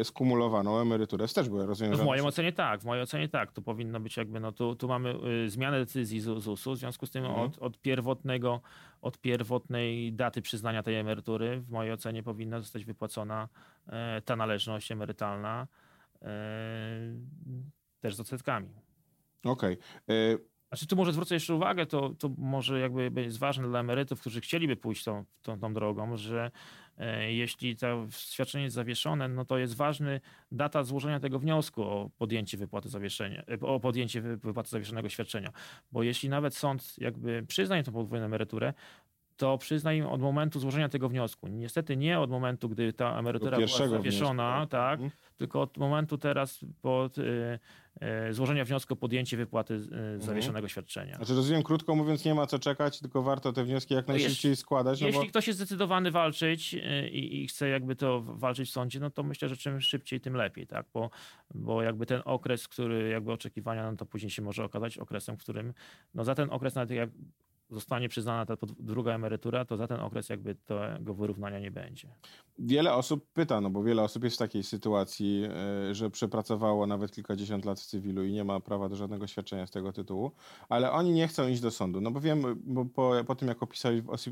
skumulowaną 0.03 0.79
emeryturę 0.79 1.27
wstecz, 1.27 1.49
bo 1.49 1.59
ja 1.59 1.65
rozumiem, 1.65 1.93
W 1.93 1.97
że... 1.97 2.03
mojej 2.05 2.25
ocenie 2.25 2.53
tak, 2.53 2.81
w 2.81 2.85
mojej 2.85 3.03
ocenie 3.03 3.29
tak. 3.29 3.51
Tu 3.51 3.61
powinno 3.61 3.99
być 3.99 4.17
jakby, 4.17 4.39
no 4.39 4.51
tu, 4.51 4.75
tu 4.75 4.87
mamy 4.87 5.15
zmianę 5.47 5.79
decyzji 5.79 6.19
ZUS-u, 6.19 6.73
w 6.73 6.77
związku 6.77 7.05
z 7.05 7.09
tym 7.11 7.25
Mhm. 7.25 7.47
od, 7.47 7.57
od 7.57 7.77
pierwotnego, 7.81 8.61
od 9.01 9.17
pierwotnej 9.19 10.13
daty 10.13 10.41
przyznania 10.41 10.83
tej 10.83 10.95
emerytury 10.95 11.61
w 11.61 11.69
mojej 11.69 11.93
ocenie 11.93 12.23
powinna 12.23 12.59
zostać 12.59 12.85
wypłacona 12.85 13.49
e, 13.87 14.21
ta 14.21 14.35
należność 14.35 14.91
emerytalna 14.91 15.67
e, 16.21 16.27
też 17.99 18.15
z 18.15 18.19
odsetkami. 18.19 18.69
Okej. 19.43 19.77
Y, 20.09 20.39
Znaczy 20.69 20.87
tu 20.87 20.95
może 20.95 21.13
zwrócę 21.13 21.35
jeszcze 21.35 21.55
uwagę, 21.55 21.85
to, 21.85 22.09
to 22.09 22.29
może 22.37 22.79
jakby 22.79 23.21
jest 23.21 23.39
ważne 23.39 23.67
dla 23.67 23.79
emerytów, 23.79 24.21
którzy 24.21 24.41
chcieliby 24.41 24.75
pójść 24.75 25.03
tą, 25.03 25.25
tą, 25.41 25.59
tą 25.59 25.73
drogą, 25.73 26.17
że 26.17 26.45
e, 26.45 26.51
jeśli 27.29 27.75
to 27.75 28.07
świadczenie 28.11 28.63
jest 28.63 28.75
zawieszone, 28.75 29.27
no 29.27 29.45
to 29.45 29.57
jest 29.57 29.75
ważny 29.75 30.21
data 30.51 30.83
złożenia 30.83 31.19
tego 31.19 31.39
wniosku 31.39 31.83
o 31.83 32.09
podjęcie 32.17 32.57
wypłaty 32.57 32.89
zawieszenia, 32.89 33.43
e, 33.51 33.59
o 33.59 33.79
podjęcie 33.79 34.21
wy- 34.21 34.37
wypłaty 34.37 34.69
zawieszonego 34.69 35.09
świadczenia. 35.09 35.51
Bo 35.91 36.03
jeśli 36.03 36.29
nawet 36.29 36.55
sąd 36.55 36.95
jakby 36.97 37.43
przyzna 37.47 37.77
im 37.77 37.83
tą 37.83 37.91
podwójną 37.91 38.25
emeryturę, 38.25 38.73
to 39.37 39.57
przyzna 39.57 39.93
im 39.93 40.05
od 40.05 40.21
momentu 40.21 40.59
złożenia 40.59 40.89
tego 40.89 41.09
wniosku. 41.09 41.47
Niestety 41.47 41.97
nie 41.97 42.19
od 42.19 42.29
momentu, 42.29 42.69
gdy 42.69 42.93
ta 42.93 43.19
emerytura 43.19 43.57
była 43.57 43.87
zawieszona, 43.87 44.55
wniosku. 44.55 44.71
tak, 44.71 44.93
Mhm. 44.99 45.11
tylko 45.37 45.61
od 45.61 45.77
momentu 45.77 46.17
teraz 46.17 46.59
pod, 46.81 47.17
y, 47.17 47.59
y, 48.29 48.33
złożenia 48.33 48.65
wniosku 48.65 48.93
o 48.93 48.97
podjęcie 48.97 49.37
wypłaty 49.37 49.73
Mhm. 49.73 50.15
y, 50.15 50.21
zawieszonego 50.21 50.67
świadczenia. 50.67 51.15
Znaczy 51.17 51.33
rozumiem, 51.35 51.63
krótko 51.63 51.95
mówiąc, 51.95 52.25
nie 52.25 52.35
ma 52.35 52.47
co 52.47 52.59
czekać, 52.59 52.99
tylko 52.99 53.21
warto 53.23 53.53
te 53.53 53.63
wnioski 53.63 53.93
jak 53.93 54.07
No 54.07 54.13
najszybciej 54.13 54.55
składać, 54.55 55.01
no 55.01 55.07
bo... 55.07 55.13
Jeśli 55.13 55.29
ktoś 55.29 55.47
jest 55.47 55.59
zdecydowany 55.59 56.11
walczyć 56.11 56.73
y, 56.73 57.09
i, 57.09 57.43
i 57.43 57.47
chce 57.47 57.69
jakby 57.69 57.95
to 57.95 58.21
walczyć 58.21 58.69
w 58.69 58.71
sądzie, 58.71 58.99
no 58.99 59.09
to 59.09 59.23
myślę, 59.23 59.49
że 59.49 59.57
czym 59.57 59.81
szybciej, 59.81 60.21
tym 60.21 60.33
lepiej, 60.35 60.67
tak? 60.67 60.85
Bo, 60.93 61.09
bo 61.55 61.81
jakby 61.81 62.05
ten 62.05 62.21
okres, 62.25 62.67
który 62.67 63.09
jakby 63.09 63.31
oczekiwania, 63.31 63.91
no 63.91 63.97
to 63.97 64.05
później 64.05 64.29
się 64.29 64.41
może 64.41 64.63
okazać 64.63 64.97
okresem, 64.97 65.37
w 65.37 65.39
którym, 65.39 65.73
no 66.13 66.23
za 66.23 66.35
ten 66.35 66.49
okres 66.51 66.75
nawet 66.75 66.91
jak 66.91 67.09
zostanie 67.69 68.09
przyznana 68.09 68.45
ta 68.45 68.57
druga 68.79 69.15
emerytura, 69.15 69.65
to 69.65 69.77
za 69.77 69.87
ten 69.87 69.99
okres 69.99 70.29
jakby 70.29 70.55
tego 70.55 71.13
wyrównania 71.13 71.59
nie 71.59 71.71
będzie. 71.71 72.07
Wiele 72.59 72.93
osób 72.93 73.27
pyta, 73.33 73.61
no 73.61 73.69
bo 73.69 73.83
wiele 73.83 74.03
osób 74.03 74.23
jest 74.23 74.35
w 74.35 74.39
takiej 74.39 74.63
sytuacji, 74.63 75.43
e, 75.89 75.95
że 75.95 76.09
przepracowało 76.09 76.87
nawet 76.87 77.11
kilkadziesiąt 77.11 77.65
lat 77.65 77.79
w 77.79 77.85
cywilu 77.85 78.23
i 78.23 78.31
nie 78.31 78.43
ma 78.43 78.59
prawa 78.59 78.89
do 78.89 78.95
żadnego 78.95 79.27
świadczenia 79.27 79.67
z 79.67 79.71
tego 79.71 79.93
tytułu, 79.93 80.31
ale 80.69 80.91
oni 80.91 81.11
nie 81.11 81.27
chcą 81.27 81.47
iść 81.47 81.61
do 81.61 81.71
sądu. 81.71 82.01
No 82.01 82.11
bo 82.11 82.21
wiem, 82.21 82.61
bo 82.65 82.85
po, 82.85 83.11
po 83.27 83.35
tym 83.35 83.47
jak 83.47 83.57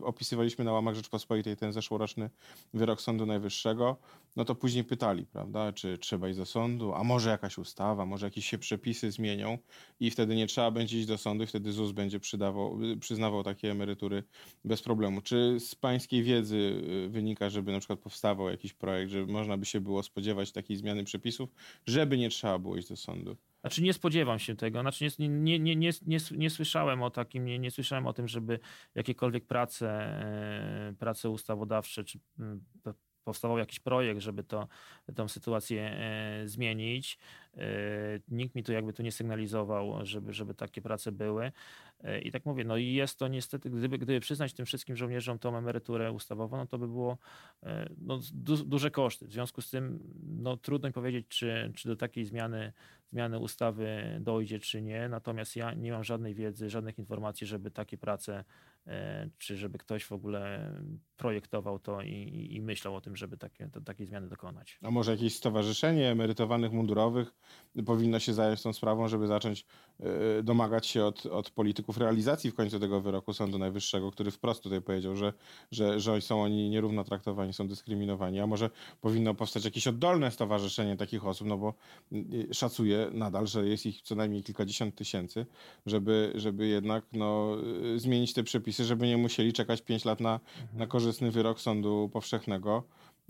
opisywaliśmy 0.01 0.65
na 0.65 0.71
łamach 0.71 0.95
Rzeczpospolitej 0.95 1.57
ten 1.57 1.73
zeszłoroczny 1.73 2.29
wyrok 2.73 3.01
Sądu 3.01 3.25
Najwyższego, 3.25 3.97
no 4.35 4.45
to 4.45 4.55
później 4.55 4.83
pytali, 4.83 5.25
prawda, 5.25 5.73
czy 5.73 5.97
trzeba 5.97 6.29
iść 6.29 6.37
do 6.37 6.45
sądu, 6.45 6.93
a 6.93 7.03
może 7.03 7.29
jakaś 7.29 7.57
ustawa, 7.57 8.05
może 8.05 8.27
jakieś 8.27 8.45
się 8.45 8.57
przepisy 8.57 9.11
zmienią 9.11 9.57
i 9.99 10.11
wtedy 10.11 10.35
nie 10.35 10.47
trzeba 10.47 10.71
będzie 10.71 10.97
iść 10.97 11.07
do 11.07 11.17
sądu 11.17 11.43
i 11.43 11.47
wtedy 11.47 11.71
ZUS 11.71 11.91
będzie 11.91 12.19
przydawał, 12.19 12.79
przyznawał 12.99 13.24
takie 13.43 13.71
emerytury 13.71 14.23
bez 14.65 14.81
problemu. 14.81 15.21
Czy 15.21 15.59
z 15.59 15.75
pańskiej 15.75 16.23
wiedzy 16.23 16.57
y, 17.05 17.09
wynika, 17.09 17.49
żeby 17.49 17.71
na 17.71 17.79
przykład 17.79 17.99
powstawał 17.99 18.49
jakiś 18.49 18.73
projekt, 18.73 19.11
że 19.11 19.25
można 19.25 19.57
by 19.57 19.65
się 19.65 19.81
było 19.81 20.03
spodziewać 20.03 20.51
takiej 20.51 20.77
zmiany 20.77 21.03
przepisów, 21.03 21.49
żeby 21.85 22.17
nie 22.17 22.29
trzeba 22.29 22.59
było 22.59 22.77
iść 22.77 22.89
do 22.89 22.95
sądu? 22.95 23.37
Znaczy 23.61 23.83
nie 23.83 23.93
spodziewam 23.93 24.39
się 24.39 24.55
tego, 24.55 24.81
znaczy 24.81 25.05
nie, 25.19 25.27
nie, 25.27 25.59
nie, 25.59 25.75
nie, 25.75 25.91
nie, 26.07 26.17
nie 26.31 26.49
słyszałem 26.49 27.03
o 27.03 27.09
takim, 27.09 27.45
nie, 27.45 27.59
nie 27.59 27.71
słyszałem 27.71 28.07
o 28.07 28.13
tym, 28.13 28.27
żeby 28.27 28.59
jakiekolwiek 28.95 29.45
prace, 29.45 29.89
e, 29.89 30.93
prace 30.99 31.29
ustawodawcze, 31.29 32.03
czy 32.03 32.19
mm, 32.39 32.63
powstawał 33.25 33.57
jakiś 33.57 33.79
projekt, 33.79 34.21
żeby 34.21 34.43
to, 34.43 34.67
tę 35.15 35.29
sytuację 35.29 35.81
e, 35.81 36.47
zmienić. 36.47 37.19
E, 37.57 37.67
Nikt 38.27 38.55
mi 38.55 38.63
tu 38.63 38.71
jakby 38.73 38.93
tu 38.93 39.03
nie 39.03 39.11
sygnalizował, 39.11 40.05
żeby, 40.05 40.33
żeby 40.33 40.53
takie 40.53 40.81
prace 40.81 41.11
były. 41.11 41.51
E, 42.03 42.19
I 42.19 42.31
tak 42.31 42.45
mówię, 42.45 42.63
no 42.63 42.77
i 42.77 42.93
jest 42.93 43.19
to 43.19 43.27
niestety, 43.27 43.69
gdyby, 43.69 43.97
gdyby 43.97 44.19
przyznać 44.19 44.53
tym 44.53 44.65
wszystkim 44.65 44.95
żołnierzom 44.95 45.39
tą 45.39 45.57
emeryturę 45.57 46.11
ustawową, 46.11 46.57
no 46.57 46.67
to 46.67 46.77
by 46.77 46.87
było 46.87 47.17
e, 47.63 47.89
no, 47.97 48.19
du, 48.33 48.57
duże 48.57 48.91
koszty. 48.91 49.27
W 49.27 49.31
związku 49.31 49.61
z 49.61 49.69
tym 49.69 49.99
no, 50.23 50.57
trudno 50.57 50.89
mi 50.89 50.93
powiedzieć, 50.93 51.27
czy, 51.27 51.71
czy 51.75 51.87
do 51.89 51.95
takiej 51.95 52.25
zmiany 52.25 52.73
zmiany 53.05 53.39
ustawy 53.39 54.17
dojdzie 54.21 54.59
czy 54.59 54.81
nie. 54.81 55.09
Natomiast 55.09 55.55
ja 55.55 55.73
nie 55.73 55.91
mam 55.91 56.03
żadnej 56.03 56.35
wiedzy, 56.35 56.69
żadnych 56.69 56.99
informacji, 56.99 57.47
żeby 57.47 57.71
takie 57.71 57.97
prace, 57.97 58.43
e, 58.87 59.29
czy 59.37 59.57
żeby 59.57 59.77
ktoś 59.77 60.05
w 60.05 60.11
ogóle 60.11 60.71
projektował 61.17 61.79
to 61.79 62.01
i, 62.01 62.47
i- 62.51 62.61
myślał 62.61 62.95
o 62.95 63.01
tym, 63.01 63.15
żeby 63.15 63.37
takie, 63.37 63.69
to, 63.69 63.81
takiej 63.81 64.07
zmiany 64.07 64.27
dokonać. 64.29 64.79
A 64.83 64.91
może 64.91 65.11
jakieś 65.11 65.35
stowarzyszenie 65.35 66.11
emerytowanych 66.11 66.71
mundurowych 66.71 67.33
powinno 67.85 68.19
się 68.19 68.33
zająć 68.33 68.61
tą 68.61 68.73
sprawą, 68.73 69.07
żeby 69.07 69.27
zacząć 69.27 69.65
domagać 70.43 70.87
się 70.87 71.05
od, 71.05 71.25
od 71.25 71.49
polityków 71.51 71.84
realizacji 71.97 72.51
w 72.51 72.55
końcu 72.55 72.79
tego 72.79 73.01
wyroku 73.01 73.33
Sądu 73.33 73.59
Najwyższego, 73.59 74.11
który 74.11 74.31
wprost 74.31 74.63
tutaj 74.63 74.81
powiedział, 74.81 75.15
że, 75.15 75.33
że, 75.71 75.99
że 75.99 76.21
są 76.21 76.43
oni 76.43 76.69
nierówno 76.69 77.03
traktowani, 77.03 77.53
są 77.53 77.67
dyskryminowani. 77.67 78.39
A 78.39 78.47
może 78.47 78.69
powinno 79.01 79.33
powstać 79.33 79.65
jakieś 79.65 79.87
oddolne 79.87 80.31
stowarzyszenie 80.31 80.97
takich 80.97 81.25
osób, 81.25 81.47
no 81.47 81.57
bo 81.57 81.73
y, 82.13 82.47
szacuję 82.53 83.09
nadal, 83.13 83.47
że 83.47 83.67
jest 83.67 83.85
ich 83.85 84.01
co 84.01 84.15
najmniej 84.15 84.43
kilkadziesiąt 84.43 84.95
tysięcy, 84.95 85.45
żeby, 85.85 86.31
żeby 86.35 86.67
jednak 86.67 87.05
no, 87.13 87.57
y, 87.95 87.99
zmienić 87.99 88.33
te 88.33 88.43
przepisy, 88.43 88.85
żeby 88.85 89.07
nie 89.07 89.17
musieli 89.17 89.53
czekać 89.53 89.81
pięć 89.81 90.05
lat 90.05 90.19
na, 90.19 90.39
na 90.73 90.87
korzystny 90.87 91.31
wyrok 91.31 91.61
Sądu 91.61 92.09
Powszechnego. 92.13 92.83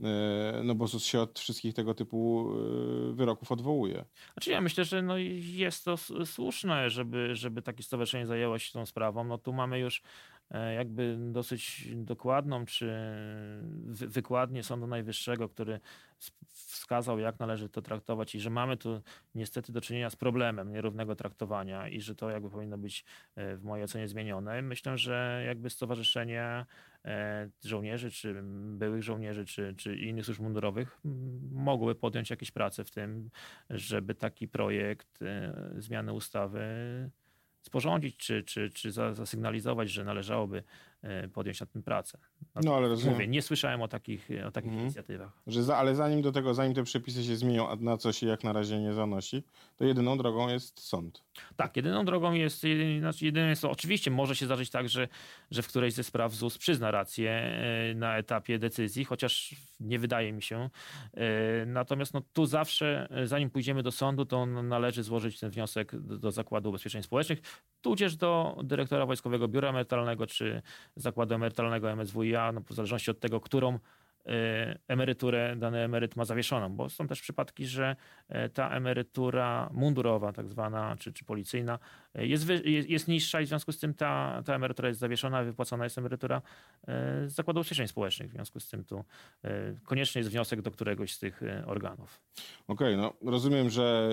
E, 0.04 0.62
No 0.64 0.76
bo 0.76 0.88
ZUS 0.88 1.06
się 1.06 1.20
od 1.20 1.40
wszystkich 1.40 1.74
tego 1.74 1.94
typu 1.94 2.50
e, 3.12 3.14
wyroków 3.14 3.52
odwołuje. 3.52 4.06
Znaczy 4.34 4.52
ja 4.52 4.62
myślę, 4.62 4.86
że 4.86 5.02
no 5.02 5.18
jest 5.40 5.86
to 5.86 5.96
słuszne, 6.26 6.90
żeby, 6.90 7.36
żeby 7.36 7.62
takie 7.62 7.84
stowarzyszenie 7.84 8.26
zajęło 8.26 8.60
się 8.60 8.74
tą 8.74 8.86
sprawą. 8.86 9.24
No 9.24 9.38
tu 9.38 9.54
mamy 9.54 9.80
już 9.80 10.02
jakby 10.76 11.18
dosyć 11.32 11.90
dokładną 11.96 12.66
czy 12.66 12.94
wykładnię 13.88 14.64
Sądu 14.64 14.88
Najwyższego, 14.88 15.50
który 15.50 15.80
wskazał, 16.48 17.20
jak 17.20 17.40
należy 17.40 17.70
to 17.70 17.82
traktować 17.82 18.36
i 18.36 18.40
że 18.40 18.50
mamy 18.50 18.78
tu 18.78 19.02
niestety 19.36 19.72
do 19.72 19.82
czynienia 19.82 20.10
z 20.10 20.16
problemem 20.16 20.72
nierównego 20.72 21.16
traktowania 21.16 21.88
i 21.88 22.02
że 22.02 22.16
to 22.16 22.30
jakby 22.30 22.50
powinno 22.50 22.78
być 22.78 23.06
w 23.36 23.60
mojej 23.64 23.84
ocenie 23.84 24.08
zmienione. 24.08 24.62
Myślę, 24.62 24.98
że 24.98 25.44
jakby 25.48 25.70
stowarzyszenie 25.70 26.66
żołnierzy, 27.64 28.12
czy 28.12 28.42
byłych 28.78 29.04
żołnierzy, 29.04 29.46
czy, 29.46 29.74
czy 29.78 29.98
innych 29.98 30.26
służb 30.26 30.42
mundurowych 30.42 30.98
mogły 31.52 31.96
podjąć 31.96 32.30
jakieś 32.30 32.52
prace 32.52 32.84
w 32.84 32.92
tym, 32.92 33.30
żeby 33.70 34.16
taki 34.16 34.48
projekt 34.48 35.20
zmiany 35.78 36.14
ustawy 36.14 36.70
sporządzić, 37.66 38.18
czy, 38.18 38.44
czy, 38.44 38.72
czy 38.72 38.92
zasygnalizować, 38.92 39.90
że 39.90 40.04
należałoby 40.04 40.64
podjąć 41.34 41.60
nad 41.60 41.72
tym 41.72 41.84
pracę. 41.84 42.18
No, 42.64 42.76
ale 42.76 42.88
rozumiem. 42.88 43.14
Mówię, 43.14 43.28
nie 43.28 43.42
słyszałem 43.42 43.82
o 43.82 43.88
takich, 43.88 44.30
o 44.48 44.52
takich 44.52 44.70
mhm. 44.70 44.86
inicjatywach. 44.86 45.32
Że 45.48 45.64
za, 45.64 45.78
ale 45.78 45.96
zanim 45.96 46.22
do 46.22 46.32
tego, 46.32 46.54
zanim 46.54 46.74
te 46.74 46.84
przepisy 46.84 47.24
się 47.24 47.36
zmienią, 47.36 47.70
a 47.70 47.76
na 47.76 47.98
co 47.98 48.14
się 48.14 48.28
jak 48.28 48.44
na 48.44 48.54
razie 48.54 48.80
nie 48.80 48.94
zanosi, 48.94 49.44
to 49.78 49.86
jedyną 49.86 50.18
drogą 50.18 50.50
jest 50.50 50.80
sąd. 50.80 51.24
Tak, 51.56 51.76
jedyną 51.76 52.06
drogą 52.06 52.34
jest, 52.34 52.64
znaczy 53.00 53.26
jedyną 53.26 53.48
jest 53.48 53.66
oczywiście 53.66 54.12
może 54.12 54.36
się 54.36 54.46
zdarzyć 54.46 54.70
tak, 54.70 54.90
że, 54.90 55.08
że 55.52 55.62
w 55.62 55.68
którejś 55.68 55.94
ze 55.94 56.04
spraw 56.04 56.34
ZUS 56.34 56.58
przyzna 56.58 56.92
rację 56.92 57.32
e, 57.32 57.96
na 57.96 58.18
etapie 58.18 58.60
decyzji, 58.60 59.06
chociaż 59.06 59.56
nie 59.80 60.00
wydaje 60.00 60.34
mi 60.34 60.42
się. 60.42 60.70
E, 61.14 61.66
natomiast 61.66 62.14
no, 62.14 62.22
tu 62.34 62.46
zawsze, 62.46 63.08
zanim 63.24 63.50
pójdziemy 63.50 63.84
do 63.84 63.92
sądu, 63.92 64.26
to 64.26 64.46
należy 64.46 65.04
złożyć 65.04 65.40
ten 65.40 65.50
wniosek 65.50 65.96
do, 65.96 66.18
do 66.18 66.32
Zakładu 66.32 66.70
Ubezpieczeń 66.70 67.04
Społecznych, 67.04 67.42
tudzież 67.82 68.16
do 68.16 68.58
dyrektora 68.64 69.06
Wojskowego 69.06 69.48
Biura 69.48 69.70
Emerytalnego, 69.70 70.28
czy 70.28 70.62
zakładu 70.96 71.36
emerytalnego 71.36 71.92
MSWiA, 71.92 72.52
no, 72.52 72.62
w 72.62 72.74
zależności 72.74 73.12
od 73.12 73.20
tego, 73.20 73.40
którą 73.42 73.80
e, 74.26 74.80
emeryturę 74.88 75.56
dany 75.56 75.80
emeryt 75.80 76.16
ma 76.16 76.26
zawieszoną, 76.26 76.70
bo 76.70 76.90
są 76.90 77.08
też 77.08 77.22
przypadki, 77.22 77.66
że 77.66 77.96
e, 78.30 78.50
ta 78.50 78.70
emerytura 78.70 79.70
mundurowa, 79.74 80.34
tak 80.34 80.50
zwana, 80.50 80.96
czy, 81.00 81.14
czy 81.14 81.26
policyjna, 81.26 81.80
e, 82.16 82.28
jest, 82.28 82.50
jest, 82.50 82.90
jest 82.90 83.08
niższa 83.08 83.42
i 83.42 83.46
w 83.46 83.48
związku 83.48 83.72
z 83.72 83.80
tym 83.80 83.94
ta, 83.94 84.44
ta 84.46 84.56
emerytura 84.56 84.88
jest 84.88 85.00
zawieszona, 85.00 85.44
wypłacona 85.44 85.84
jest 85.84 85.98
emerytura 85.98 86.42
z 87.26 87.34
Zakładu 87.34 87.60
Ubezpieczeń 87.60 87.88
Społecznych. 87.88 88.30
W 88.30 88.34
związku 88.34 88.60
z 88.60 88.70
tym 88.70 88.84
tu 88.84 89.06
konieczny 89.84 90.20
jest 90.20 90.32
wniosek 90.32 90.62
do 90.62 90.72
któregoś 90.72 91.14
z 91.14 91.20
tych 91.20 91.42
organów. 91.66 92.22
Okej, 92.68 92.96
okay, 92.96 93.14
no 93.22 93.32
rozumiem, 93.32 93.70
że 93.70 94.10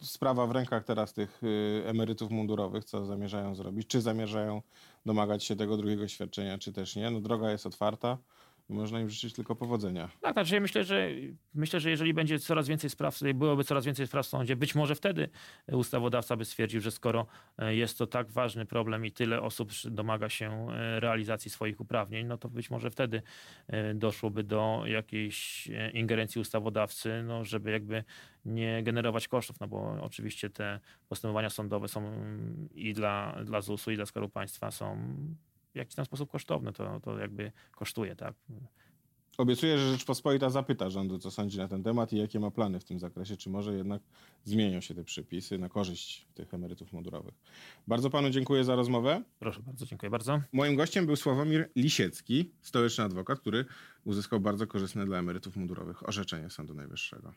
sprawa 0.00 0.46
w 0.46 0.50
rękach 0.50 0.84
teraz 0.84 1.12
tych 1.12 1.40
emerytów 1.84 2.30
mundurowych, 2.30 2.84
co 2.84 3.04
zamierzają 3.04 3.54
zrobić, 3.54 3.86
czy 3.86 4.00
zamierzają 4.00 4.62
domagać 5.06 5.44
się 5.44 5.56
tego 5.56 5.76
drugiego 5.76 6.08
świadczenia, 6.08 6.58
czy 6.58 6.72
też 6.72 6.96
nie. 6.96 7.10
No 7.10 7.20
droga 7.20 7.50
jest 7.50 7.66
otwarta. 7.66 8.18
Można 8.72 9.00
im 9.00 9.10
życzyć 9.10 9.34
tylko 9.34 9.56
powodzenia. 9.56 10.08
Tak, 10.20 10.32
znaczy 10.32 10.60
myślę, 10.60 10.84
że 10.84 11.08
myślę, 11.54 11.80
że 11.80 11.90
jeżeli 11.90 12.14
będzie 12.14 12.38
coraz 12.38 12.68
więcej 12.68 12.90
spraw, 12.90 13.20
byłoby 13.34 13.64
coraz 13.64 13.84
więcej 13.84 14.06
spraw 14.06 14.26
w 14.26 14.28
sądzie, 14.28 14.56
być 14.56 14.74
może 14.74 14.94
wtedy 14.94 15.28
ustawodawca 15.72 16.36
by 16.36 16.44
stwierdził, 16.44 16.80
że 16.80 16.90
skoro 16.90 17.26
e, 17.58 17.74
jest 17.74 17.98
to 17.98 18.06
tak 18.06 18.30
ważny 18.30 18.66
problem 18.66 19.06
i 19.06 19.12
tyle 19.12 19.42
osób 19.42 19.70
domaga 19.90 20.28
się 20.28 20.70
e, 20.70 21.00
realizacji 21.00 21.50
swoich 21.50 21.80
uprawnień, 21.80 22.26
no 22.26 22.38
to 22.38 22.48
być 22.48 22.70
może 22.70 22.90
wtedy 22.90 23.22
e, 23.66 23.94
doszłoby 23.94 24.44
do 24.44 24.82
jakiejś 24.86 25.68
ingerencji 25.92 26.40
ustawodawcy, 26.40 27.22
no 27.26 27.44
żeby 27.44 27.70
jakby 27.70 28.04
nie 28.44 28.82
generować 28.82 29.28
kosztów, 29.28 29.60
no 29.60 29.68
bo 29.68 29.96
oczywiście 30.00 30.50
te 30.50 30.80
postępowania 31.08 31.50
sądowe 31.50 31.88
są 31.88 32.12
i 32.74 32.92
dla, 32.92 33.36
dla 33.44 33.60
ZUS-u, 33.60 33.90
i 33.90 33.96
dla 33.96 34.06
Skarbu 34.06 34.28
Państwa 34.28 34.70
są 34.70 35.14
w 35.72 35.76
jakiś 35.76 35.94
tam 35.94 36.04
sposób 36.04 36.30
kosztowne, 36.30 36.72
to, 36.72 37.00
to 37.00 37.18
jakby 37.18 37.52
kosztuje, 37.70 38.16
tak? 38.16 38.34
Obiecuję, 39.38 39.78
że 39.78 39.92
Rzeczpospolita 39.92 40.50
zapyta 40.50 40.90
rządu, 40.90 41.18
co 41.18 41.30
sądzi 41.30 41.58
na 41.58 41.68
ten 41.68 41.82
temat 41.82 42.12
i 42.12 42.16
jakie 42.16 42.40
ma 42.40 42.50
plany 42.50 42.80
w 42.80 42.84
tym 42.84 42.98
zakresie, 42.98 43.36
czy 43.36 43.50
może 43.50 43.74
jednak 43.74 44.02
zmienią 44.44 44.80
się 44.80 44.94
te 44.94 45.04
przepisy 45.04 45.58
na 45.58 45.68
korzyść 45.68 46.26
tych 46.34 46.54
emerytów 46.54 46.92
mundurowych. 46.92 47.34
Bardzo 47.86 48.10
panu 48.10 48.30
dziękuję 48.30 48.64
za 48.64 48.76
rozmowę. 48.76 49.22
Proszę 49.38 49.60
bardzo, 49.62 49.86
dziękuję 49.86 50.10
bardzo. 50.10 50.40
Moim 50.52 50.76
gościem 50.76 51.06
był 51.06 51.16
Sławomir 51.16 51.70
Lisiecki, 51.76 52.50
stołeczny 52.62 53.04
adwokat, 53.04 53.40
który 53.40 53.64
uzyskał 54.04 54.40
bardzo 54.40 54.66
korzystne 54.66 55.06
dla 55.06 55.18
emerytów 55.18 55.56
mundurowych 55.56 56.08
orzeczenie 56.08 56.50
Sądu 56.50 56.74
Najwyższego. 56.74 57.32